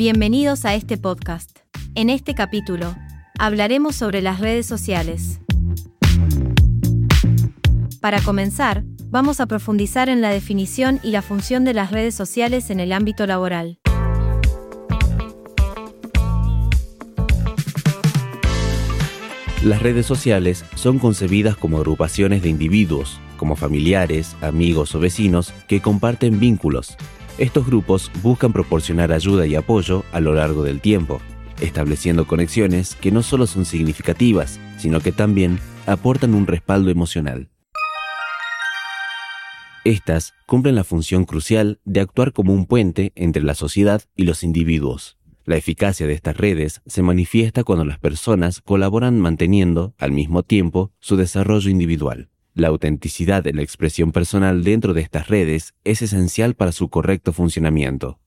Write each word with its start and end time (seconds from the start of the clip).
Bienvenidos 0.00 0.64
a 0.64 0.74
este 0.74 0.96
podcast. 0.96 1.58
En 1.94 2.08
este 2.08 2.34
capítulo, 2.34 2.96
hablaremos 3.38 3.96
sobre 3.96 4.22
las 4.22 4.40
redes 4.40 4.64
sociales. 4.64 5.42
Para 8.00 8.22
comenzar, 8.22 8.82
vamos 9.10 9.40
a 9.40 9.46
profundizar 9.46 10.08
en 10.08 10.22
la 10.22 10.30
definición 10.30 11.00
y 11.02 11.10
la 11.10 11.20
función 11.20 11.66
de 11.66 11.74
las 11.74 11.90
redes 11.90 12.14
sociales 12.14 12.70
en 12.70 12.80
el 12.80 12.94
ámbito 12.94 13.26
laboral. 13.26 13.78
Las 19.62 19.82
redes 19.82 20.06
sociales 20.06 20.64
son 20.76 20.98
concebidas 20.98 21.58
como 21.58 21.76
agrupaciones 21.76 22.40
de 22.40 22.48
individuos, 22.48 23.20
como 23.36 23.54
familiares, 23.54 24.34
amigos 24.40 24.94
o 24.94 24.98
vecinos, 24.98 25.52
que 25.68 25.82
comparten 25.82 26.40
vínculos, 26.40 26.96
estos 27.40 27.66
grupos 27.66 28.12
buscan 28.22 28.52
proporcionar 28.52 29.12
ayuda 29.12 29.46
y 29.46 29.54
apoyo 29.54 30.04
a 30.12 30.20
lo 30.20 30.34
largo 30.34 30.62
del 30.62 30.80
tiempo, 30.80 31.20
estableciendo 31.60 32.26
conexiones 32.26 32.94
que 32.94 33.10
no 33.10 33.22
solo 33.22 33.46
son 33.46 33.64
significativas, 33.64 34.60
sino 34.76 35.00
que 35.00 35.10
también 35.10 35.58
aportan 35.86 36.34
un 36.34 36.46
respaldo 36.46 36.90
emocional. 36.90 37.48
Estas 39.84 40.34
cumplen 40.46 40.74
la 40.74 40.84
función 40.84 41.24
crucial 41.24 41.80
de 41.86 42.00
actuar 42.00 42.34
como 42.34 42.52
un 42.52 42.66
puente 42.66 43.12
entre 43.14 43.42
la 43.42 43.54
sociedad 43.54 44.02
y 44.14 44.24
los 44.24 44.42
individuos. 44.42 45.16
La 45.46 45.56
eficacia 45.56 46.06
de 46.06 46.12
estas 46.12 46.36
redes 46.36 46.82
se 46.84 47.02
manifiesta 47.02 47.64
cuando 47.64 47.86
las 47.86 47.98
personas 47.98 48.60
colaboran 48.60 49.18
manteniendo, 49.18 49.94
al 49.98 50.12
mismo 50.12 50.42
tiempo, 50.42 50.92
su 51.00 51.16
desarrollo 51.16 51.70
individual. 51.70 52.29
La 52.54 52.68
autenticidad 52.68 53.44
de 53.44 53.52
la 53.52 53.62
expresión 53.62 54.10
personal 54.10 54.64
dentro 54.64 54.92
de 54.92 55.02
estas 55.02 55.28
redes 55.28 55.74
es 55.84 56.02
esencial 56.02 56.54
para 56.54 56.72
su 56.72 56.88
correcto 56.88 57.32
funcionamiento. 57.32 58.18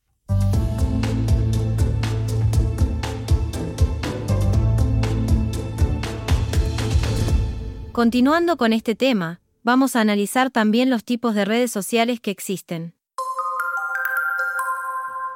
Continuando 7.92 8.58
con 8.58 8.74
este 8.74 8.96
tema, 8.96 9.42
vamos 9.62 9.96
a 9.96 10.02
analizar 10.02 10.50
también 10.50 10.90
los 10.90 11.04
tipos 11.04 11.36
de 11.36 11.46
redes 11.46 11.70
sociales 11.70 12.20
que 12.22 12.32
existen. 12.32 12.96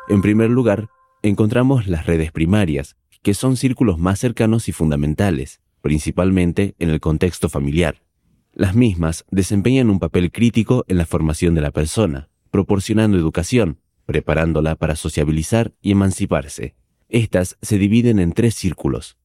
En 0.07 0.21
primer 0.21 0.49
lugar, 0.49 0.87
encontramos 1.21 1.87
las 1.87 2.05
redes 2.05 2.31
primarias, 2.31 2.95
que 3.21 3.33
son 3.33 3.57
círculos 3.57 3.99
más 3.99 4.19
cercanos 4.19 4.69
y 4.69 4.71
fundamentales, 4.71 5.59
principalmente 5.81 6.73
en 6.79 6.89
el 6.89 7.01
contexto 7.01 7.49
familiar. 7.49 8.06
Las 8.57 8.73
mismas 8.73 9.23
desempeñan 9.29 9.91
un 9.91 9.99
papel 9.99 10.31
crítico 10.31 10.83
en 10.87 10.97
la 10.97 11.05
formación 11.05 11.53
de 11.53 11.61
la 11.61 11.69
persona, 11.69 12.27
proporcionando 12.49 13.15
educación, 13.15 13.81
preparándola 14.07 14.75
para 14.75 14.95
sociabilizar 14.95 15.75
y 15.79 15.91
emanciparse. 15.91 16.73
Estas 17.07 17.59
se 17.61 17.77
dividen 17.77 18.17
en 18.17 18.33
tres 18.33 18.55
círculos. 18.55 19.15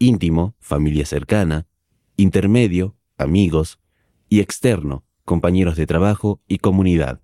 Íntimo, 0.00 0.56
familia 0.58 1.06
cercana, 1.06 1.68
intermedio, 2.16 2.96
amigos, 3.18 3.78
y 4.28 4.40
externo, 4.40 5.04
compañeros 5.24 5.76
de 5.76 5.86
trabajo 5.86 6.40
y 6.48 6.58
comunidad. 6.58 7.20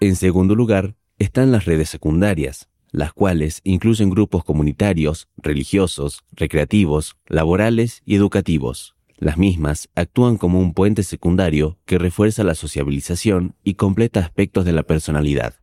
En 0.00 0.16
segundo 0.16 0.54
lugar, 0.54 0.96
están 1.18 1.52
las 1.52 1.66
redes 1.66 1.90
secundarias, 1.90 2.70
las 2.92 3.12
cuales 3.12 3.60
incluyen 3.64 4.08
grupos 4.08 4.42
comunitarios, 4.42 5.28
religiosos, 5.36 6.24
recreativos, 6.32 7.18
laborales 7.26 8.00
y 8.06 8.14
educativos. 8.14 8.96
Las 9.20 9.36
mismas 9.36 9.90
actúan 9.94 10.38
como 10.38 10.60
un 10.60 10.72
puente 10.72 11.02
secundario 11.02 11.78
que 11.84 11.98
refuerza 11.98 12.42
la 12.42 12.54
sociabilización 12.54 13.54
y 13.62 13.74
completa 13.74 14.20
aspectos 14.20 14.64
de 14.64 14.72
la 14.72 14.82
personalidad. 14.82 15.56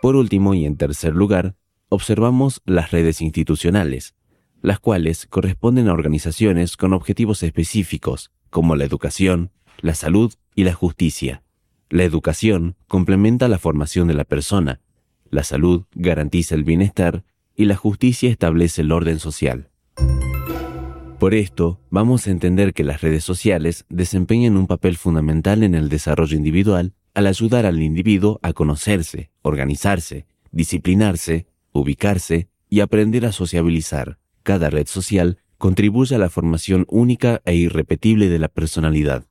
Por 0.00 0.14
último 0.14 0.54
y 0.54 0.64
en 0.64 0.76
tercer 0.76 1.12
lugar, 1.12 1.56
observamos 1.88 2.62
las 2.66 2.92
redes 2.92 3.20
institucionales, 3.20 4.14
las 4.60 4.78
cuales 4.78 5.26
corresponden 5.26 5.88
a 5.88 5.92
organizaciones 5.92 6.76
con 6.76 6.92
objetivos 6.92 7.42
específicos, 7.42 8.30
como 8.48 8.76
la 8.76 8.84
educación, 8.84 9.50
la 9.80 9.96
salud 9.96 10.32
y 10.54 10.62
la 10.62 10.72
justicia. 10.72 11.42
La 11.90 12.04
educación 12.04 12.76
complementa 12.86 13.48
la 13.48 13.58
formación 13.58 14.06
de 14.06 14.14
la 14.14 14.24
persona, 14.24 14.80
la 15.30 15.42
salud 15.42 15.82
garantiza 15.96 16.54
el 16.54 16.62
bienestar 16.62 17.24
y 17.56 17.64
la 17.64 17.74
justicia 17.74 18.30
establece 18.30 18.82
el 18.82 18.92
orden 18.92 19.18
social. 19.18 19.71
Por 21.22 21.34
esto, 21.34 21.78
vamos 21.88 22.26
a 22.26 22.32
entender 22.32 22.74
que 22.74 22.82
las 22.82 23.00
redes 23.00 23.22
sociales 23.22 23.84
desempeñan 23.88 24.56
un 24.56 24.66
papel 24.66 24.96
fundamental 24.96 25.62
en 25.62 25.76
el 25.76 25.88
desarrollo 25.88 26.36
individual 26.36 26.94
al 27.14 27.28
ayudar 27.28 27.64
al 27.64 27.80
individuo 27.80 28.40
a 28.42 28.52
conocerse, 28.52 29.30
organizarse, 29.40 30.26
disciplinarse, 30.50 31.46
ubicarse 31.70 32.48
y 32.68 32.80
aprender 32.80 33.24
a 33.24 33.30
sociabilizar. 33.30 34.18
Cada 34.42 34.68
red 34.68 34.88
social 34.88 35.38
contribuye 35.58 36.16
a 36.16 36.18
la 36.18 36.28
formación 36.28 36.86
única 36.88 37.40
e 37.44 37.54
irrepetible 37.54 38.28
de 38.28 38.40
la 38.40 38.48
personalidad. 38.48 39.24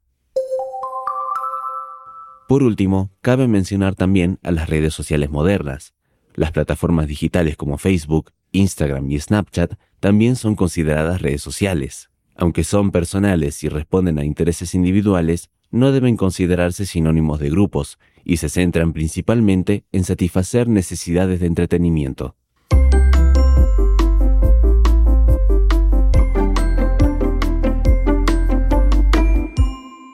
Por 2.47 2.63
último, 2.63 3.11
cabe 3.19 3.49
mencionar 3.49 3.95
también 3.95 4.39
a 4.43 4.51
las 4.51 4.69
redes 4.69 4.93
sociales 4.93 5.29
modernas. 5.29 5.93
Las 6.35 6.53
plataformas 6.53 7.07
digitales 7.07 7.57
como 7.57 7.77
Facebook, 7.77 8.31
Instagram 8.53 9.11
y 9.11 9.19
Snapchat 9.19 9.73
también 10.01 10.35
son 10.35 10.55
consideradas 10.55 11.21
redes 11.21 11.41
sociales. 11.41 12.09
Aunque 12.35 12.63
son 12.63 12.91
personales 12.91 13.63
y 13.63 13.69
responden 13.69 14.17
a 14.19 14.25
intereses 14.25 14.73
individuales, 14.73 15.49
no 15.69 15.91
deben 15.91 16.17
considerarse 16.17 16.85
sinónimos 16.85 17.39
de 17.39 17.51
grupos 17.51 17.99
y 18.25 18.37
se 18.37 18.49
centran 18.49 18.93
principalmente 18.93 19.85
en 19.91 20.03
satisfacer 20.03 20.67
necesidades 20.67 21.39
de 21.39 21.45
entretenimiento. 21.45 22.35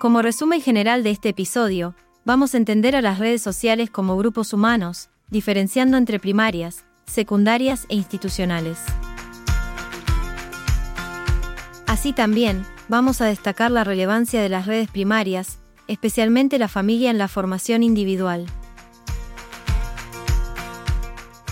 Como 0.02 0.22
resumen 0.22 0.62
general 0.62 1.04
de 1.04 1.12
este 1.12 1.30
episodio, 1.30 1.96
vamos 2.26 2.54
a 2.54 2.58
entender 2.58 2.96
a 2.96 3.02
las 3.02 3.20
redes 3.20 3.42
sociales 3.42 3.90
como 3.90 4.18
grupos 4.18 4.52
humanos, 4.52 5.10
diferenciando 5.30 5.96
entre 5.96 6.20
primarias, 6.20 6.86
secundarias 7.06 7.86
e 7.88 7.96
institucionales. 7.96 8.80
Así 11.88 12.14
también, 12.14 12.66
vamos 12.90 13.22
a 13.22 13.26
destacar 13.26 13.72
la 13.72 13.84
relevancia 13.84 14.42
de 14.42 14.50
las 14.50 14.66
redes 14.66 14.90
primarias, 14.90 15.60
especialmente 15.88 16.60
la 16.60 16.68
familia 16.68 17.10
en 17.10 17.18
la 17.18 17.28
formación 17.28 17.82
individual. 17.82 18.46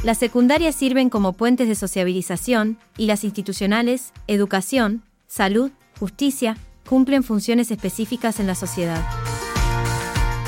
Las 0.03 0.19
secundarias 0.19 0.75
sirven 0.75 1.09
como 1.09 1.33
puentes 1.33 1.67
de 1.67 1.73
sociabilización 1.73 2.77
y 2.95 3.07
las 3.07 3.23
institucionales, 3.23 4.13
educación, 4.27 5.01
salud, 5.25 5.71
justicia, 5.99 6.57
cumplen 6.87 7.23
funciones 7.23 7.71
específicas 7.71 8.39
en 8.39 8.45
la 8.45 8.53
sociedad. 8.53 9.01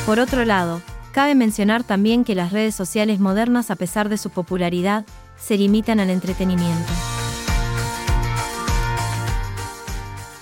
Por 0.05 0.19
otro 0.19 0.45
lado, 0.45 0.81
Cabe 1.17 1.33
mencionar 1.33 1.83
también 1.83 2.23
que 2.23 2.35
las 2.35 2.51
redes 2.51 2.75
sociales 2.75 3.19
modernas, 3.19 3.71
a 3.71 3.75
pesar 3.75 4.07
de 4.07 4.19
su 4.19 4.29
popularidad, 4.29 5.03
se 5.35 5.57
limitan 5.57 5.99
al 5.99 6.11
entretenimiento. 6.11 6.93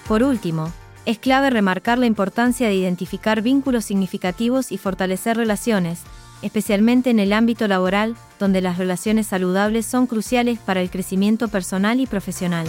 Por 0.08 0.22
último, 0.22 0.72
es 1.06 1.18
clave 1.20 1.50
remarcar 1.50 1.98
la 1.98 2.06
importancia 2.06 2.68
de 2.68 2.76
identificar 2.76 3.42
vínculos 3.42 3.86
significativos 3.86 4.72
y 4.72 4.78
fortalecer 4.78 5.38
relaciones, 5.38 6.02
especialmente 6.42 7.10
en 7.10 7.20
el 7.20 7.34
ámbito 7.34 7.68
laboral, 7.68 8.16
donde 8.40 8.62
las 8.62 8.78
relaciones 8.78 9.28
saludables 9.28 9.86
son 9.86 10.06
cruciales 10.06 10.60
para 10.60 10.82
el 10.82 10.90
crecimiento 10.90 11.48
personal 11.48 12.00
y 12.00 12.06
profesional. 12.06 12.68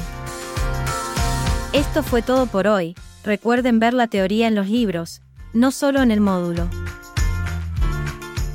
Esto 1.72 2.02
fue 2.02 2.22
todo 2.22 2.46
por 2.46 2.66
hoy. 2.66 2.94
Recuerden 3.22 3.80
ver 3.80 3.92
la 3.92 4.06
teoría 4.06 4.48
en 4.48 4.54
los 4.54 4.68
libros, 4.68 5.20
no 5.52 5.72
solo 5.72 6.02
en 6.02 6.10
el 6.10 6.20
módulo. 6.20 6.68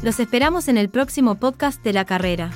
Los 0.02 0.20
esperamos 0.20 0.68
en 0.68 0.78
el 0.78 0.90
próximo 0.90 1.36
podcast 1.36 1.84
de 1.84 1.94
la 1.94 2.06
carrera. 2.06 2.52